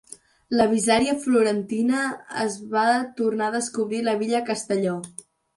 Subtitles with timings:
[0.59, 2.07] La Bizzaria florentina
[2.45, 2.87] es va
[3.21, 4.99] tornar a descobrir a Villa Castello.